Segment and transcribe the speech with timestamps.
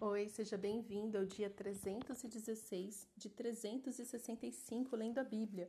[0.00, 5.68] Oi, seja bem-vindo ao dia 316 de 365 lendo a Bíblia.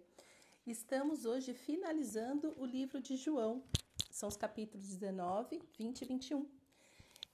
[0.67, 3.63] Estamos hoje finalizando o livro de João.
[4.11, 6.47] São os capítulos 19, 20 e 21.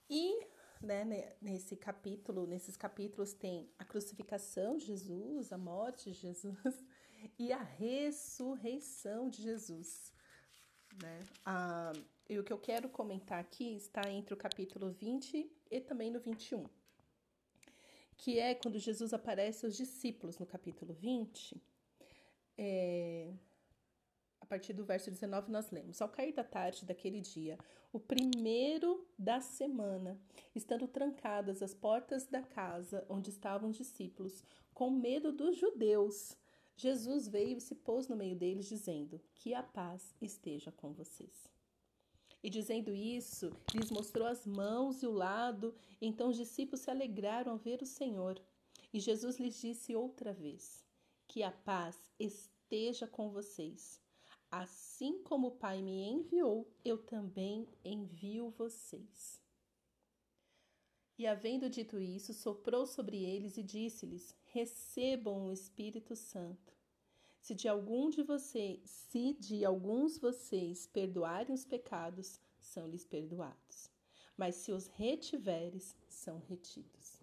[0.08, 0.46] E
[0.80, 6.82] né, nesse capítulo, nesses capítulos tem a crucificação de Jesus, a morte de Jesus
[7.38, 10.14] e a ressurreição de Jesus.
[11.02, 11.20] Né?
[11.44, 11.92] Ah,
[12.26, 16.20] e o que eu quero comentar aqui está entre o capítulo 20 e também no
[16.20, 16.64] 21
[18.16, 21.60] que é quando Jesus aparece aos discípulos no capítulo 20.
[22.58, 23.32] É,
[24.40, 27.58] a partir do verso 19, nós lemos: Ao cair da tarde daquele dia,
[27.92, 30.20] o primeiro da semana,
[30.54, 36.36] estando trancadas as portas da casa onde estavam os discípulos, com medo dos judeus,
[36.76, 41.55] Jesus veio e se pôs no meio deles, dizendo: Que a paz esteja com vocês.
[42.46, 45.74] E dizendo isso, lhes mostrou as mãos e o lado.
[46.00, 48.40] Então os discípulos se alegraram ao ver o Senhor.
[48.92, 50.86] E Jesus lhes disse outra vez:
[51.26, 54.00] Que a paz esteja com vocês.
[54.48, 59.42] Assim como o Pai me enviou, eu também envio vocês.
[61.18, 66.75] E havendo dito isso, soprou sobre eles e disse-lhes: Recebam o Espírito Santo.
[67.46, 73.88] Se de algum de vocês, se de alguns vocês perdoarem os pecados, são-lhes perdoados.
[74.36, 77.22] Mas se os retiveres, são retidos.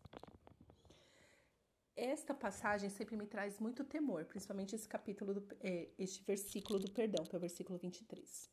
[1.93, 6.89] Esta passagem sempre me traz muito temor, principalmente esse capítulo, do, é, este versículo do
[6.89, 8.49] perdão, que é o versículo 23.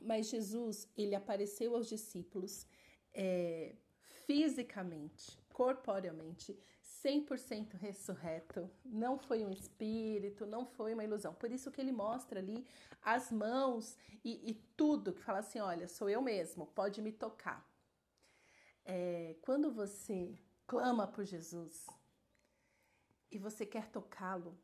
[0.00, 2.64] Mas Jesus, ele apareceu aos discípulos
[3.12, 3.74] é,
[4.24, 6.56] fisicamente, corporeamente,
[7.06, 11.32] 100% ressurreto, não foi um espírito, não foi uma ilusão.
[11.32, 12.66] Por isso que ele mostra ali
[13.00, 17.64] as mãos e, e tudo, que fala assim: olha, sou eu mesmo, pode me tocar.
[18.84, 21.86] É, quando você clama por Jesus
[23.30, 24.58] e você quer tocá-lo,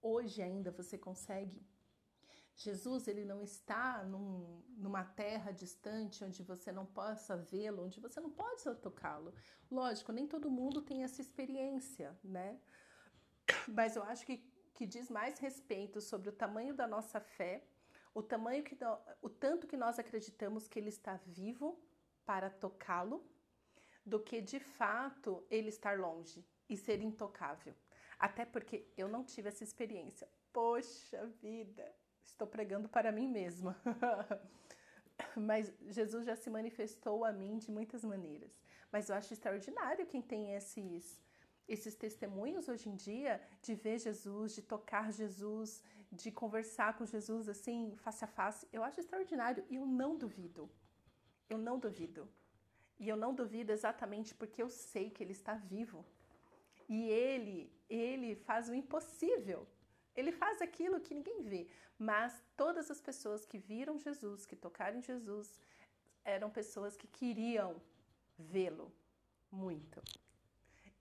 [0.00, 1.60] hoje ainda você consegue
[2.54, 8.20] Jesus ele não está num, numa terra distante onde você não possa vê-lo, onde você
[8.20, 9.34] não pode tocá-lo.
[9.70, 12.60] Lógico, nem todo mundo tem essa experiência, né?
[13.66, 14.38] Mas eu acho que,
[14.74, 17.64] que diz mais respeito sobre o tamanho da nossa fé,
[18.14, 18.76] o tamanho que
[19.22, 21.80] o tanto que nós acreditamos que ele está vivo
[22.24, 23.24] para tocá-lo,
[24.04, 27.74] do que de fato ele estar longe e ser intocável.
[28.18, 30.28] Até porque eu não tive essa experiência.
[30.52, 33.76] Poxa vida, estou pregando para mim mesma.
[35.36, 38.52] Mas Jesus já se manifestou a mim de muitas maneiras.
[38.90, 41.20] Mas eu acho extraordinário quem tem esses
[41.68, 47.48] esses testemunhos hoje em dia de ver Jesus, de tocar Jesus, de conversar com Jesus
[47.48, 48.68] assim, face a face.
[48.72, 50.70] Eu acho extraordinário e eu não duvido.
[51.48, 52.28] Eu não duvido.
[52.98, 56.04] E eu não duvido exatamente porque eu sei que ele está vivo.
[56.88, 59.66] E ele, ele faz o impossível.
[60.16, 61.68] Ele faz aquilo que ninguém vê.
[61.98, 65.58] Mas todas as pessoas que viram Jesus, que tocaram em Jesus,
[66.24, 67.80] eram pessoas que queriam
[68.38, 68.92] vê-lo
[69.50, 70.02] muito.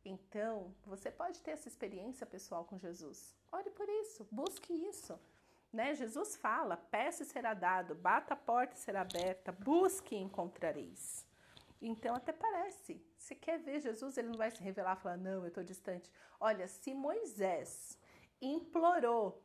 [0.03, 3.35] Então, você pode ter essa experiência pessoal com Jesus.
[3.51, 5.19] Ore por isso, busque isso.
[5.71, 5.93] Né?
[5.93, 11.25] Jesus fala: peça e será dado, bata a porta e será aberta, busque e encontrareis.
[11.81, 13.03] Então, até parece.
[13.17, 16.11] Se quer ver Jesus, ele não vai se revelar e falar: não, eu estou distante.
[16.39, 17.97] Olha, se Moisés
[18.41, 19.41] implorou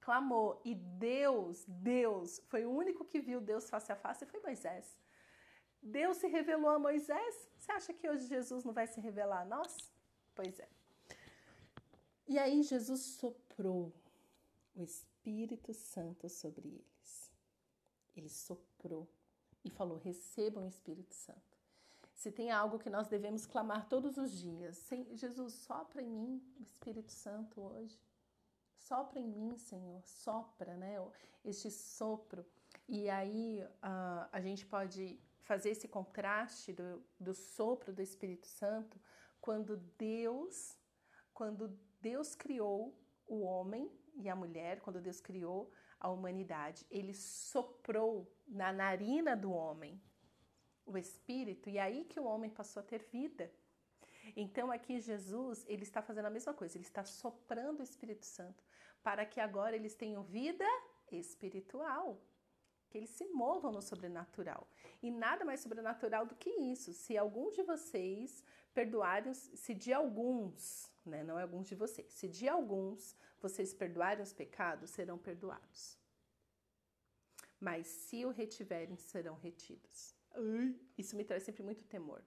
[0.00, 4.98] clamou e Deus, Deus, foi o único que viu Deus face a face foi Moisés.
[5.82, 7.48] Deus se revelou a Moisés.
[7.56, 9.92] Você acha que hoje Jesus não vai se revelar a nós?
[10.34, 10.68] Pois é.
[12.26, 13.92] E aí Jesus soprou
[14.74, 17.32] o Espírito Santo sobre eles.
[18.16, 19.08] Ele soprou
[19.64, 21.49] e falou: recebam o Espírito Santo.
[22.20, 27.10] Se tem algo que nós devemos clamar todos os dias, Jesus, sopra em mim Espírito
[27.10, 27.98] Santo hoje.
[28.76, 30.96] Sopra em mim, Senhor, sopra, né?
[31.42, 32.44] Este sopro.
[32.86, 39.00] E aí uh, a gente pode fazer esse contraste do, do sopro do Espírito Santo
[39.40, 40.76] quando Deus,
[41.32, 42.94] quando Deus criou
[43.26, 49.50] o homem e a mulher, quando Deus criou a humanidade, ele soprou na narina do
[49.50, 49.98] homem
[50.92, 53.50] o espírito e é aí que o homem passou a ter vida.
[54.36, 58.62] Então aqui Jesus, ele está fazendo a mesma coisa, ele está soprando o Espírito Santo
[59.02, 60.64] para que agora eles tenham vida
[61.10, 62.20] espiritual,
[62.88, 64.68] que eles se movam no sobrenatural.
[65.02, 66.92] E nada mais sobrenatural do que isso.
[66.92, 68.44] Se algum de vocês
[68.74, 74.22] perdoarem, se de alguns, né, não é alguns de vocês, se de alguns vocês perdoarem
[74.22, 75.98] os pecados, serão perdoados.
[77.58, 80.14] Mas se o retiverem, serão retidos.
[80.96, 82.22] Isso me traz sempre muito temor.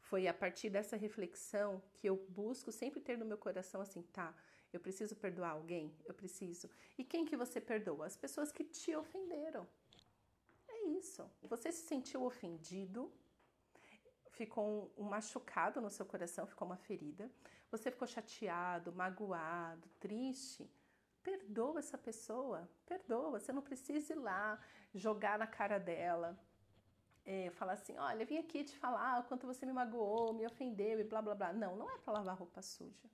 [0.00, 4.34] foi a partir dessa reflexão que eu busco sempre ter no meu coração assim, tá,
[4.72, 5.94] eu preciso perdoar alguém?
[6.04, 6.70] Eu preciso.
[6.96, 8.06] E quem que você perdoa?
[8.06, 9.68] As pessoas que te ofenderam.
[10.68, 11.30] É isso.
[11.42, 13.12] Você se sentiu ofendido,
[14.30, 17.30] ficou um, machucado no seu coração, ficou uma ferida.
[17.70, 20.70] Você ficou chateado, magoado, triste.
[21.22, 23.38] Perdoa essa pessoa, perdoa.
[23.38, 24.58] Você não precisa ir lá
[24.94, 26.38] jogar na cara dela,
[27.24, 31.00] é, falar assim: olha, vim aqui te falar o quanto você me magoou, me ofendeu
[31.00, 31.52] e blá blá blá.
[31.52, 33.10] Não, não é para lavar roupa suja.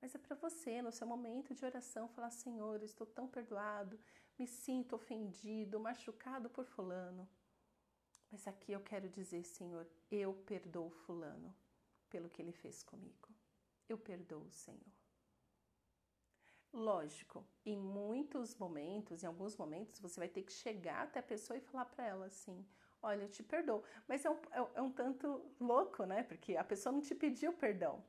[0.00, 3.98] Mas é para você, no seu momento de oração, falar: Senhor, estou tão perdoado,
[4.38, 7.28] me sinto ofendido, machucado por Fulano.
[8.30, 11.54] Mas aqui eu quero dizer, Senhor, eu perdoo Fulano
[12.10, 13.28] pelo que ele fez comigo.
[13.88, 14.92] Eu perdoo, Senhor.
[16.70, 21.56] Lógico, em muitos momentos, em alguns momentos, você vai ter que chegar até a pessoa
[21.56, 22.64] e falar para ela assim:
[23.02, 23.82] Olha, eu te perdoo.
[24.06, 26.22] Mas é um, é, é um tanto louco, né?
[26.22, 28.04] Porque a pessoa não te pediu perdão.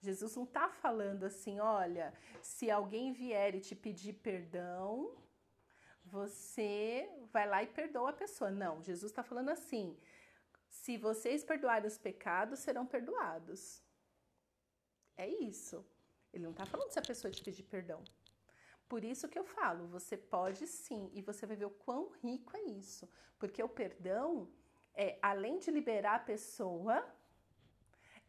[0.00, 5.16] Jesus não está falando assim, olha, se alguém vier e te pedir perdão,
[6.04, 8.50] você vai lá e perdoa a pessoa.
[8.50, 9.96] Não, Jesus está falando assim:
[10.68, 13.80] se vocês perdoarem os pecados, serão perdoados.
[15.16, 15.86] É isso.
[16.32, 18.02] Ele não está falando se a pessoa te pedir perdão.
[18.92, 22.54] Por isso que eu falo, você pode sim, e você vai ver o quão rico
[22.54, 23.08] é isso.
[23.38, 24.52] Porque o perdão
[24.94, 27.02] é, além de liberar a pessoa,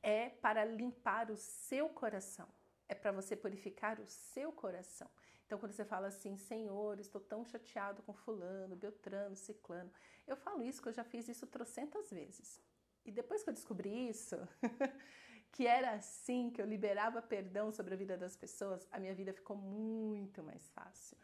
[0.01, 2.47] é para limpar o seu coração,
[2.87, 5.09] é para você purificar o seu coração.
[5.45, 9.91] Então, quando você fala assim, Senhor, estou tão chateado com Fulano, Beltrano, Ciclano,
[10.25, 12.61] eu falo isso que eu já fiz isso trocentas vezes.
[13.03, 14.37] E depois que eu descobri isso,
[15.53, 19.31] que era assim, que eu liberava perdão sobre a vida das pessoas, a minha vida
[19.31, 21.17] ficou muito mais fácil.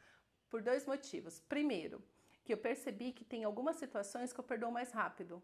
[0.49, 1.39] Por dois motivos.
[1.41, 2.01] Primeiro,
[2.45, 5.43] que eu percebi que tem algumas situações que eu perdoo mais rápido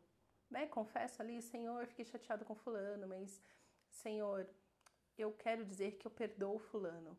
[0.49, 3.41] né, confesso ali, Senhor, fiquei chateado com fulano, mas
[3.89, 4.47] Senhor,
[5.17, 7.17] eu quero dizer que eu perdoo fulano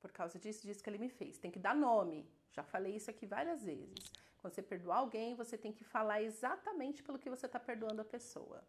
[0.00, 1.38] por causa disso, disso que ele me fez.
[1.38, 2.28] Tem que dar nome.
[2.52, 3.98] Já falei isso aqui várias vezes.
[4.38, 8.04] Quando você perdoar alguém, você tem que falar exatamente pelo que você está perdoando a
[8.04, 8.62] pessoa,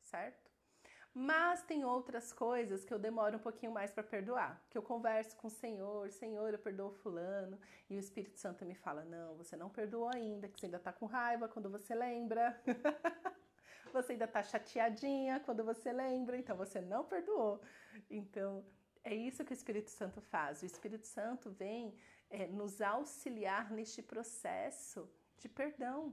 [0.00, 0.50] certo?
[1.14, 5.36] Mas tem outras coisas que eu demoro um pouquinho mais para perdoar, que eu converso
[5.36, 7.56] com o Senhor, Senhor, eu perdoo fulano,
[7.88, 10.92] e o Espírito Santo me fala: "Não, você não perdoou ainda, que você ainda está
[10.92, 12.60] com raiva quando você lembra".
[13.92, 17.62] você ainda está chateadinha quando você lembra, então você não perdoou.
[18.10, 18.64] Então,
[19.04, 20.62] é isso que o Espírito Santo faz.
[20.62, 21.96] O Espírito Santo vem
[22.28, 25.08] é, nos auxiliar neste processo
[25.38, 26.12] de perdão.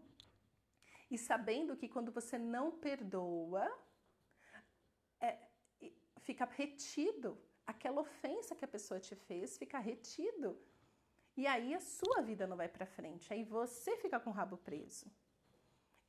[1.10, 3.68] E sabendo que quando você não perdoa,
[5.22, 5.38] é,
[6.20, 7.38] fica retido.
[7.66, 10.60] Aquela ofensa que a pessoa te fez fica retido.
[11.38, 13.32] E aí a sua vida não vai para frente.
[13.32, 15.06] Aí você fica com o rabo preso.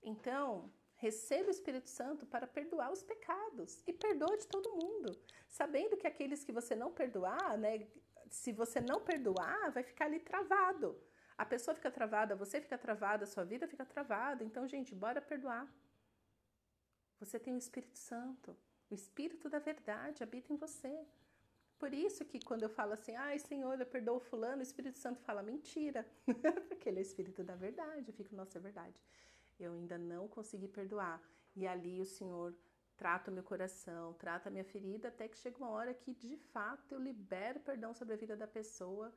[0.03, 5.17] Então, receba o Espírito Santo para perdoar os pecados e perdoa de todo mundo,
[5.49, 7.87] sabendo que aqueles que você não perdoar, né,
[8.29, 11.01] se você não perdoar, vai ficar ali travado.
[11.37, 14.45] A pessoa fica travada, você fica travada, a sua vida fica travada.
[14.45, 15.67] Então, gente, bora perdoar.
[17.21, 18.57] Você tem o Espírito Santo.
[18.93, 21.07] O Espírito da verdade habita em você.
[21.79, 25.19] Por isso que quando eu falo assim, ai Senhor, eu perdoo fulano, o Espírito Santo
[25.23, 26.07] fala mentira,
[26.69, 28.11] porque ele é o Espírito da verdade.
[28.11, 29.01] Eu fico, nossa, é verdade.
[29.59, 31.23] Eu ainda não consegui perdoar.
[31.57, 32.55] E ali o Senhor
[32.95, 36.37] trata o meu coração, trata a minha ferida, até que chega uma hora que de
[36.37, 39.11] fato eu libero perdão sobre a vida da pessoa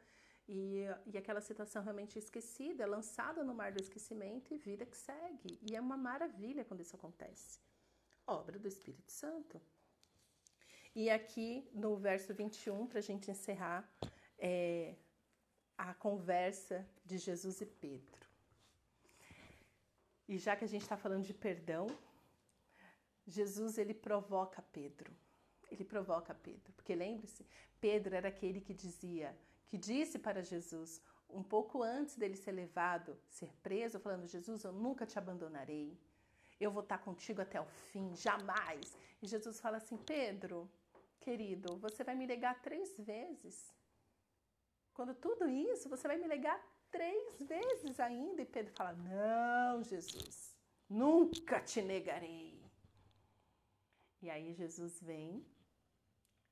[0.48, 4.96] e, e aquela situação realmente esquecida, é lançada no mar do esquecimento e vida que
[4.96, 5.60] segue.
[5.70, 7.65] E é uma maravilha quando isso acontece
[8.28, 9.62] obra do Espírito Santo.
[10.94, 13.90] E aqui no verso 21, para a gente encerrar,
[14.38, 14.96] é
[15.78, 18.26] a conversa de Jesus e Pedro.
[20.28, 21.88] E já que a gente está falando de perdão,
[23.28, 25.12] Jesus ele provoca Pedro.
[25.70, 27.46] Ele provoca Pedro, porque lembre-se,
[27.82, 29.36] Pedro era aquele que dizia,
[29.68, 34.72] que disse para Jesus, um pouco antes dele ser levado, ser preso, falando: Jesus, eu
[34.72, 36.00] nunca te abandonarei
[36.64, 38.98] eu vou estar contigo até o fim, jamais.
[39.22, 40.70] E Jesus fala assim: Pedro,
[41.20, 43.74] querido, você vai me negar três vezes.
[44.94, 46.58] Quando tudo isso, você vai me negar
[46.90, 48.42] três vezes ainda.
[48.42, 50.56] E Pedro fala: Não, Jesus,
[50.90, 52.64] nunca te negarei.
[54.22, 55.46] E aí Jesus vem,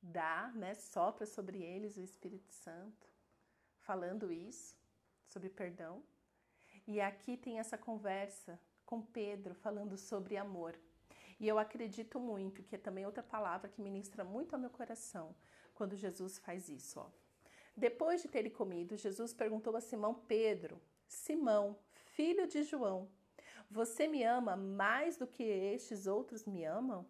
[0.01, 3.07] dá, né, sopra sobre eles o Espírito Santo,
[3.79, 4.77] falando isso,
[5.25, 6.03] sobre perdão.
[6.85, 8.59] E aqui tem essa conversa
[8.93, 10.79] com Pedro falando sobre amor.
[11.39, 15.35] E eu acredito muito que é também outra palavra que ministra muito ao meu coração
[15.73, 16.99] quando Jesus faz isso.
[16.99, 17.07] Ó.
[17.75, 21.75] Depois de terem comido, Jesus perguntou a Simão Pedro: Simão,
[22.15, 23.09] filho de João,
[23.71, 27.03] Você me ama mais do que estes outros me amam?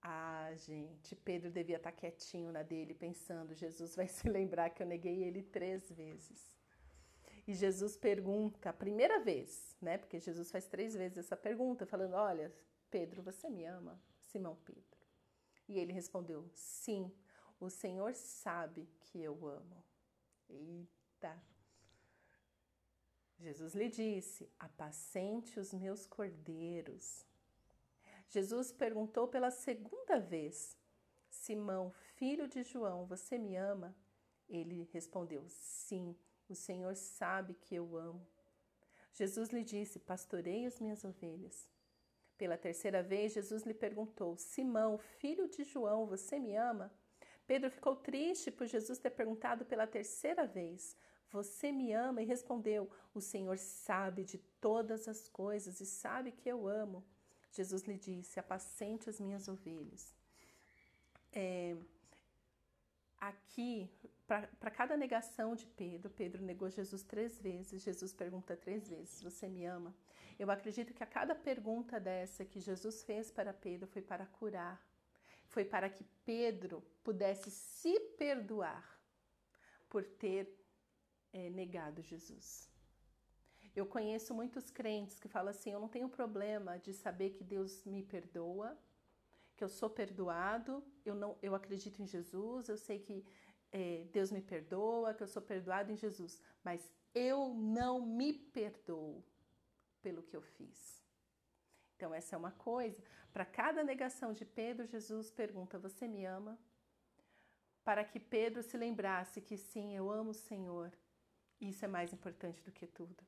[0.00, 4.86] Ah, gente, Pedro devia estar quietinho na dele, pensando: Jesus vai se lembrar que eu
[4.86, 6.61] neguei ele três vezes.
[7.46, 9.98] E Jesus pergunta, a primeira vez, né?
[9.98, 12.54] Porque Jesus faz três vezes essa pergunta, falando: Olha,
[12.90, 14.00] Pedro, você me ama?
[14.20, 15.00] Simão Pedro.
[15.68, 17.12] E ele respondeu: Sim,
[17.58, 19.84] o Senhor sabe que eu amo.
[20.48, 21.42] Eita!
[23.38, 27.26] Jesus lhe disse: Apacente os meus cordeiros.
[28.28, 30.76] Jesus perguntou pela segunda vez:
[31.28, 33.96] Simão, filho de João, você me ama?
[34.48, 36.16] Ele respondeu: Sim,
[36.52, 38.26] o Senhor sabe que eu amo.
[39.12, 41.68] Jesus lhe disse: Pastorei as minhas ovelhas.
[42.38, 46.92] Pela terceira vez, Jesus lhe perguntou: Simão, filho de João, você me ama?
[47.46, 50.96] Pedro ficou triste por Jesus ter perguntado pela terceira vez:
[51.30, 52.22] Você me ama?
[52.22, 57.04] E respondeu: O Senhor sabe de todas as coisas e sabe que eu amo.
[57.50, 60.14] Jesus lhe disse: Apacente as minhas ovelhas.
[61.32, 61.76] É,
[63.22, 63.88] aqui,
[64.26, 67.82] para cada negação de Pedro, Pedro negou Jesus três vezes.
[67.82, 69.94] Jesus pergunta três vezes: Você me ama?
[70.38, 74.84] Eu acredito que a cada pergunta dessa que Jesus fez para Pedro foi para curar,
[75.46, 78.84] foi para que Pedro pudesse se perdoar
[79.88, 80.52] por ter
[81.32, 82.68] é, negado Jesus.
[83.76, 87.84] Eu conheço muitos crentes que falam assim: eu não tenho problema de saber que Deus
[87.84, 88.76] me perdoa,
[89.62, 93.24] que eu sou perdoado, eu não, eu acredito em Jesus, eu sei que
[93.70, 99.22] é, Deus me perdoa, que eu sou perdoado em Jesus, mas eu não me perdoo
[100.02, 101.00] pelo que eu fiz.
[101.94, 103.00] Então, essa é uma coisa.
[103.32, 106.58] Para cada negação de Pedro, Jesus pergunta: Você me ama?
[107.84, 110.90] Para que Pedro se lembrasse que sim, eu amo o Senhor.
[111.60, 113.22] Isso é mais importante do que tudo.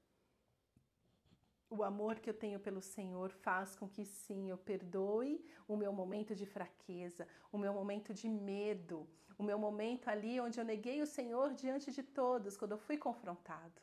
[1.77, 5.93] O amor que eu tenho pelo Senhor faz com que sim, eu perdoe o meu
[5.93, 8.99] momento de fraqueza, o meu momento de medo,
[9.37, 12.97] o meu momento ali onde eu neguei o Senhor diante de todos, quando eu fui
[12.97, 13.83] confrontado.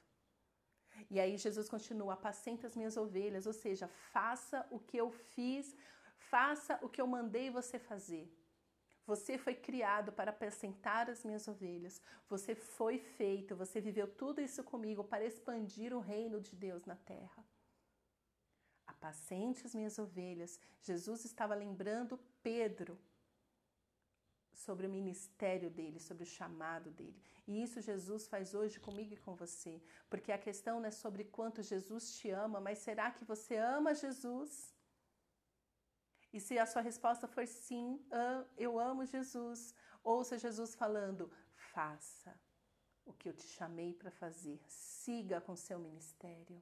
[1.10, 5.76] E aí Jesus continua: apacenta as minhas ovelhas, ou seja, faça o que eu fiz,
[6.34, 8.26] faça o que eu mandei você fazer.
[9.06, 12.02] Você foi criado para apacentar as minhas ovelhas.
[12.30, 16.96] Você foi feito, você viveu tudo isso comigo para expandir o reino de Deus na
[16.96, 17.44] terra.
[19.02, 20.60] Apacente as minhas ovelhas.
[20.84, 23.00] Jesus estava lembrando Pedro
[24.54, 27.20] sobre o ministério dele, sobre o chamado dele.
[27.48, 31.24] E isso Jesus faz hoje comigo e com você, porque a questão não é sobre
[31.24, 34.72] quanto Jesus te ama, mas será que você ama Jesus?
[36.32, 38.00] E se a sua resposta for sim,
[38.56, 41.32] eu amo Jesus, ouça Jesus falando:
[41.74, 42.40] faça
[43.04, 46.62] o que eu te chamei para fazer, siga com seu ministério.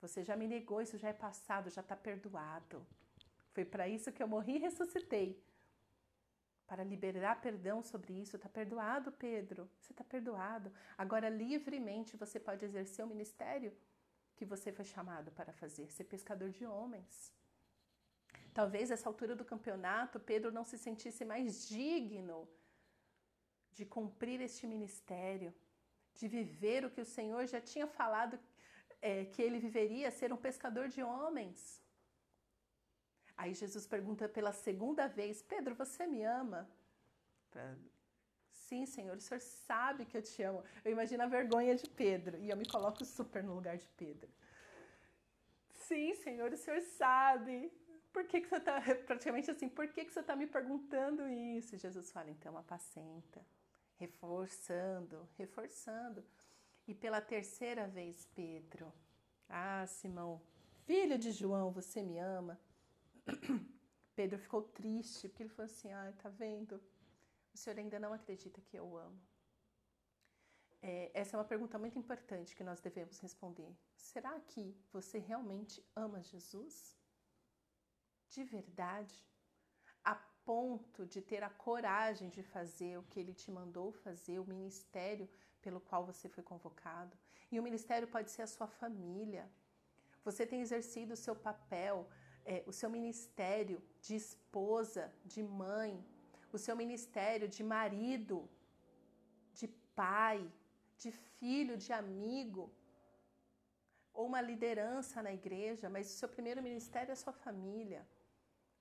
[0.00, 2.86] Você já me negou, isso já é passado, já está perdoado.
[3.52, 5.42] Foi para isso que eu morri e ressuscitei.
[6.66, 8.36] Para liberar perdão sobre isso.
[8.36, 9.68] Está perdoado, Pedro.
[9.78, 10.72] Você está perdoado.
[10.96, 13.72] Agora, livremente, você pode exercer o ministério
[14.36, 17.32] que você foi chamado para fazer ser pescador de homens.
[18.54, 22.48] Talvez nessa altura do campeonato, Pedro não se sentisse mais digno
[23.72, 25.54] de cumprir este ministério,
[26.14, 28.38] de viver o que o Senhor já tinha falado
[29.00, 31.82] é, que ele viveria ser um pescador de homens.
[33.36, 36.68] Aí Jesus pergunta pela segunda vez: Pedro, você me ama?
[38.50, 40.62] Sim, Senhor, o Senhor sabe que eu te amo.
[40.84, 44.30] Eu imagino a vergonha de Pedro e eu me coloco super no lugar de Pedro.
[45.86, 47.72] Sim, Senhor, o Senhor sabe.
[48.12, 51.76] Por que, que você está, praticamente assim, por que, que você está me perguntando isso?
[51.76, 53.44] Jesus fala, então, apacenta,
[53.98, 56.24] reforçando, reforçando.
[56.86, 58.92] E pela terceira vez, Pedro,
[59.48, 60.40] ah, Simão,
[60.84, 62.60] filho de João, você me ama?
[64.14, 66.80] Pedro ficou triste, porque ele falou assim: ah, tá vendo?
[67.52, 69.20] O senhor ainda não acredita que eu amo.
[70.82, 73.76] É, essa é uma pergunta muito importante que nós devemos responder.
[73.96, 76.96] Será que você realmente ama Jesus?
[78.28, 79.26] De verdade?
[80.02, 84.46] A ponto de ter a coragem de fazer o que ele te mandou fazer, o
[84.46, 85.28] ministério
[85.64, 87.16] pelo qual você foi convocado.
[87.50, 89.44] E o ministério pode ser a sua família.
[90.24, 92.08] Você tem exercido o seu papel,
[92.44, 95.92] é, o seu ministério de esposa, de mãe,
[96.52, 98.48] o seu ministério de marido,
[99.58, 100.38] de pai,
[101.02, 102.64] de filho, de amigo,
[104.12, 108.06] ou uma liderança na igreja, mas o seu primeiro ministério é a sua família.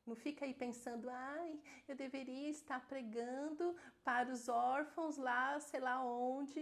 [0.09, 6.03] Não fica aí pensando, ai, eu deveria estar pregando para os órfãos lá, sei lá
[6.03, 6.61] onde.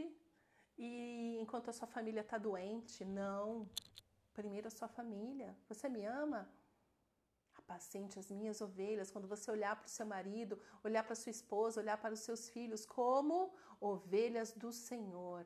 [0.77, 3.03] e enquanto a sua família está doente.
[3.05, 3.67] Não.
[4.33, 5.55] Primeiro a sua família.
[5.69, 6.47] Você me ama?
[7.55, 9.09] Apacente as minhas ovelhas.
[9.09, 12.49] Quando você olhar para o seu marido, olhar para sua esposa, olhar para os seus
[12.49, 15.45] filhos como ovelhas do Senhor,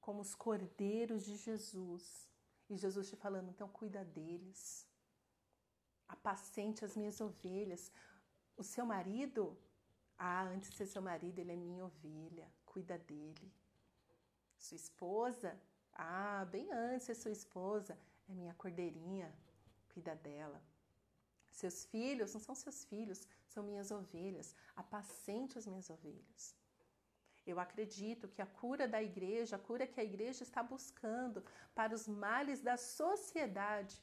[0.00, 2.26] como os cordeiros de Jesus.
[2.70, 4.87] E Jesus te falando, então cuida deles.
[6.08, 7.92] Apacente as minhas ovelhas.
[8.56, 9.56] O seu marido,
[10.18, 13.52] ah, antes de ser seu marido, ele é minha ovelha, cuida dele.
[14.56, 15.60] Sua esposa,
[15.92, 17.98] ah, bem antes de ser sua esposa,
[18.28, 19.32] é minha cordeirinha,
[19.92, 20.60] cuida dela.
[21.50, 24.54] Seus filhos não são seus filhos, são minhas ovelhas.
[24.76, 26.54] Apacente as minhas ovelhas.
[27.44, 31.42] Eu acredito que a cura da igreja, a cura que a igreja está buscando
[31.74, 34.00] para os males da sociedade,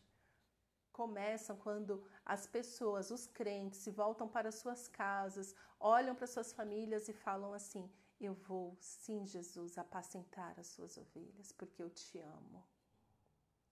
[0.96, 1.94] começam quando
[2.26, 7.52] as pessoas, os crentes, se voltam para suas casas, olham para suas famílias e falam
[7.54, 7.84] assim:
[8.28, 12.64] Eu vou, sim, Jesus, apacentar as suas ovelhas, porque eu te amo.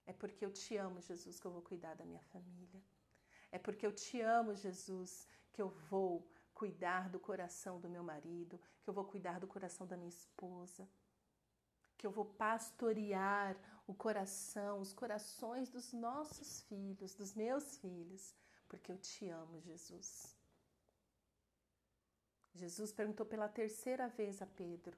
[0.05, 2.81] É porque eu te amo, Jesus, que eu vou cuidar da minha família.
[3.49, 6.11] É porque eu te amo, Jesus, que eu vou
[6.53, 10.83] cuidar do coração do meu marido, que eu vou cuidar do coração da minha esposa,
[11.97, 13.55] que eu vou pastorear
[13.87, 18.33] o coração, os corações dos nossos filhos, dos meus filhos,
[18.67, 20.35] porque eu te amo, Jesus.
[22.53, 24.95] Jesus perguntou pela terceira vez a Pedro: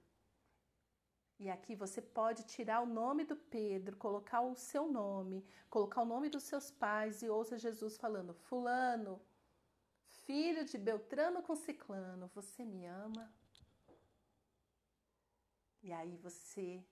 [1.37, 6.05] e aqui você pode tirar o nome do Pedro, colocar o seu nome, colocar o
[6.05, 9.21] nome dos seus pais e ouça Jesus falando: Fulano,
[10.25, 13.33] filho de Beltrano com Ciclano, você me ama?
[15.85, 16.83] E aí você,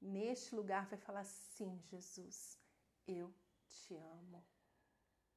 [0.00, 2.58] neste lugar, vai falar: Sim, Jesus,
[3.06, 3.34] eu
[3.66, 4.44] te amo.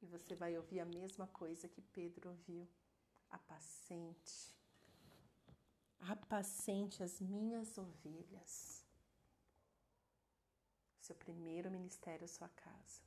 [0.02, 2.68] E você vai ouvir a mesma coisa que Pedro ouviu:
[3.30, 4.62] Apacente
[6.10, 8.84] apacente as minhas ovelhas.
[11.00, 13.02] Seu primeiro ministério, sua casa.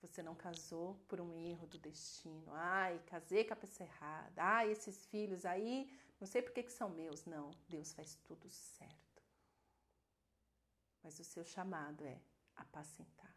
[0.00, 2.50] Você não casou por um erro do destino.
[2.54, 4.42] Ai, casei com a errada.
[4.42, 7.24] Ai, esses filhos aí, não sei por que, que são meus.
[7.24, 9.22] Não, Deus faz tudo certo.
[11.02, 12.20] Mas o seu chamado é
[12.54, 13.34] apacentar.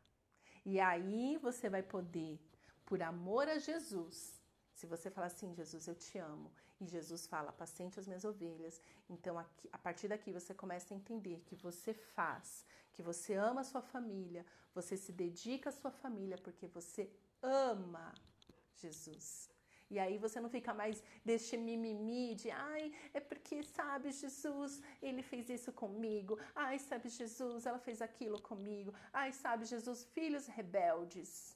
[0.66, 2.40] E aí você vai poder,
[2.86, 4.42] por amor a Jesus,
[4.74, 8.82] se você falar assim, Jesus, eu te amo, e Jesus fala, paciente as minhas ovelhas,
[9.10, 13.62] então aqui, a partir daqui você começa a entender que você faz, que você ama
[13.62, 17.10] a sua família, você se dedica à sua família porque você
[17.42, 18.14] ama
[18.76, 19.50] Jesus.
[19.94, 25.22] E aí você não fica mais deste mimimi de ai, é porque sabe Jesus, ele
[25.22, 26.34] fez isso comigo.
[26.56, 28.92] Ai, sabe Jesus, ela fez aquilo comigo.
[29.22, 31.56] Ai, sabe Jesus, filhos rebeldes.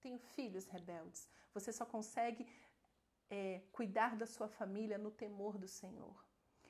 [0.00, 1.28] Tenho filhos rebeldes.
[1.54, 2.44] Você só consegue
[3.30, 6.16] é, cuidar da sua família no temor do Senhor.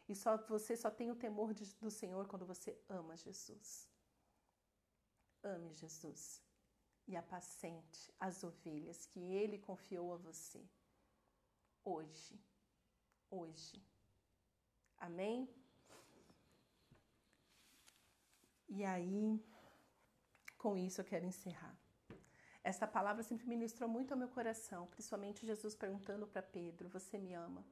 [0.07, 3.89] E só você só tem o temor de, do Senhor quando você ama Jesus.
[5.43, 6.43] Ame Jesus
[7.07, 10.63] e apacente as ovelhas que Ele confiou a você.
[11.95, 12.37] Hoje.
[13.31, 13.81] Hoje.
[14.99, 15.49] Amém?
[18.69, 19.41] E aí,
[20.59, 21.75] com isso eu quero encerrar.
[22.65, 27.33] Esta palavra sempre ministrou muito ao meu coração, principalmente Jesus perguntando para Pedro: Você me
[27.35, 27.65] ama?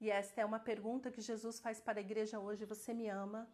[0.00, 3.50] E esta é uma pergunta que Jesus faz para a igreja hoje: Você me ama?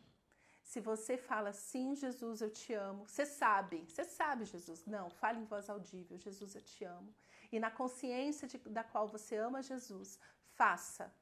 [0.63, 4.85] Se você fala sim, Jesus, eu te amo, você sabe, você sabe, Jesus.
[4.85, 7.15] Não, fale em voz audível: Jesus, eu te amo.
[7.55, 10.19] E na consciência de, da qual você ama Jesus,
[10.57, 11.15] faça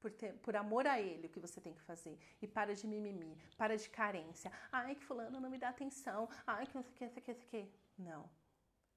[0.00, 2.18] por, ter, por, amor a Ele o que você tem que fazer.
[2.42, 4.50] E para de mimimi, para de carência.
[4.72, 6.28] Ai, que fulano não me dá atenção.
[6.44, 7.72] Ai, que não sei o que, não sei o que, não sei o que.
[7.96, 8.30] Não.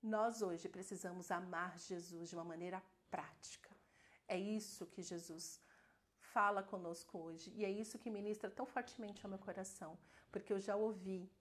[0.01, 3.69] Nós hoje precisamos amar Jesus de uma maneira prática.
[4.27, 5.61] É isso que Jesus
[6.17, 9.95] fala conosco hoje e é isso que ministra tão fortemente ao meu coração,
[10.31, 11.31] porque eu já ouvi,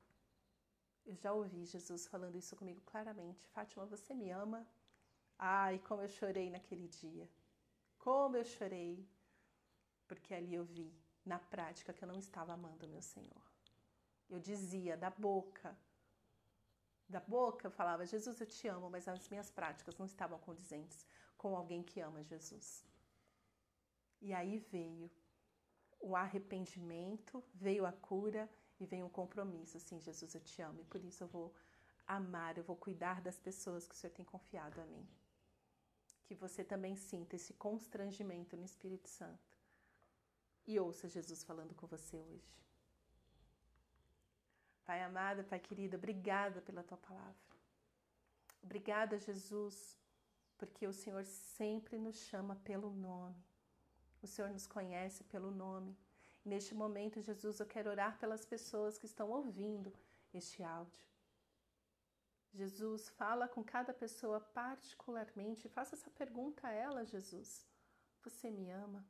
[1.07, 3.49] eu já ouvi Jesus falando isso comigo claramente.
[3.49, 4.67] Fátima, você me ama?
[5.39, 7.29] Ai, como eu chorei naquele dia.
[7.99, 9.07] Como eu chorei,
[10.07, 10.93] porque ali eu vi
[11.25, 13.43] na prática que eu não estava amando meu Senhor.
[14.29, 15.77] Eu dizia da boca,
[17.09, 21.07] da boca eu falava, Jesus, eu te amo, mas as minhas práticas não estavam condizentes
[21.37, 22.85] com alguém que ama Jesus.
[24.21, 25.11] E aí veio
[26.01, 28.49] o arrependimento, veio a cura
[28.81, 29.77] e veio um compromisso.
[29.77, 31.55] Assim, Jesus, eu te amo e por isso eu vou
[32.07, 35.07] amar, eu vou cuidar das pessoas que o Senhor tem confiado a mim.
[36.27, 39.49] Que você também sinta esse constrangimento no Espírito Santo.
[40.67, 42.53] E ouça Jesus falando com você hoje.
[44.85, 47.47] Pai amado, Pai querido, obrigada pela tua palavra.
[48.63, 49.97] Obrigada, Jesus,
[50.59, 53.43] porque o Senhor sempre nos chama pelo nome.
[54.23, 55.97] O Senhor nos conhece pelo nome.
[56.45, 59.93] Neste momento, Jesus, eu quero orar pelas pessoas que estão ouvindo
[60.35, 61.05] este áudio.
[62.57, 67.67] Jesus, fala com cada pessoa particularmente, faça essa pergunta a ela, Jesus.
[68.25, 69.07] Você me ama?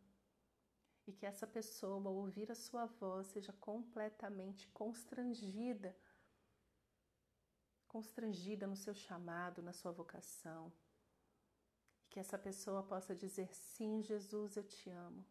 [1.06, 5.96] E que essa pessoa, ao ouvir a sua voz, seja completamente constrangida
[7.96, 10.70] constrangida no seu chamado, na sua vocação.
[12.02, 15.24] E que essa pessoa possa dizer: Sim, Jesus, eu te amo.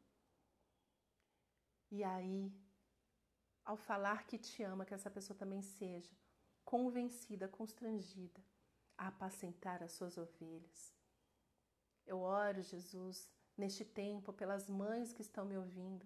[1.91, 2.51] E aí,
[3.63, 6.15] ao falar que te ama, que essa pessoa também seja
[6.65, 8.43] convencida, constrangida
[8.97, 10.93] a apacentar as suas ovelhas.
[12.05, 16.05] Eu oro, Jesus, neste tempo, pelas mães que estão me ouvindo,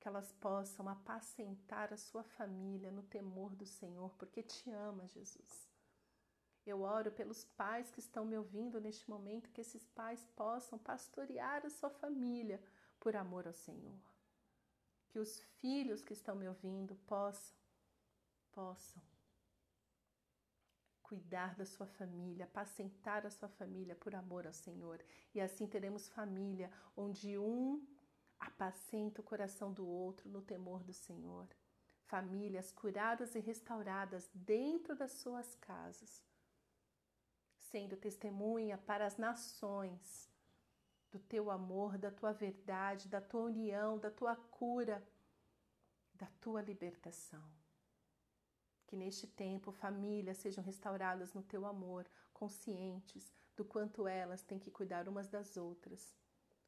[0.00, 5.68] que elas possam apacentar a sua família no temor do Senhor, porque te ama, Jesus.
[6.66, 11.64] Eu oro pelos pais que estão me ouvindo neste momento, que esses pais possam pastorear
[11.64, 12.62] a sua família
[12.98, 13.98] por amor ao Senhor.
[15.08, 17.54] Que os filhos que estão me ouvindo possam,
[18.50, 19.02] possam
[21.14, 25.00] cuidar da sua família, apacentar a sua família por amor ao Senhor.
[25.32, 27.86] E assim teremos família onde um
[28.38, 31.46] apacenta o coração do outro no temor do Senhor.
[32.06, 36.20] Famílias curadas e restauradas dentro das suas casas
[37.70, 40.28] sendo testemunha para as nações
[41.12, 45.06] do teu amor, da tua verdade, da tua união, da tua cura,
[46.14, 47.63] da tua libertação.
[48.86, 54.70] Que neste tempo famílias sejam restauradas no teu amor, conscientes do quanto elas têm que
[54.70, 56.14] cuidar umas das outras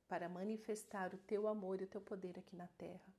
[0.09, 3.13] para manifestar o teu amor e o teu poder aqui na terra.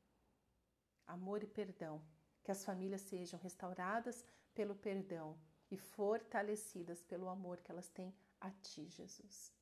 [1.05, 2.01] Amor e perdão.
[2.43, 5.37] Que as famílias sejam restauradas pelo perdão
[5.69, 9.53] e fortalecidas pelo amor que elas têm a Ti, Jesus.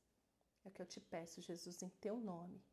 [0.64, 2.64] É o que eu te peço, Jesus, em Teu nome.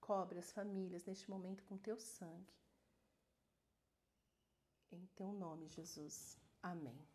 [0.00, 2.52] Cobre as famílias neste momento com Teu sangue.
[4.92, 6.36] Em Teu nome, Jesus.
[6.62, 7.11] Amém.